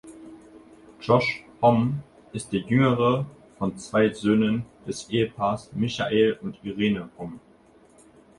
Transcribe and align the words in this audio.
Josh 0.99 1.45
Homme 1.61 2.01
ist 2.33 2.51
der 2.51 2.61
jüngere 2.61 3.27
von 3.59 3.77
zwei 3.77 4.11
Söhnen 4.11 4.65
des 4.87 5.07
Ehepaars 5.11 5.71
Michael 5.73 6.39
und 6.41 6.57
Irene 6.63 7.11
Homme. 7.19 7.39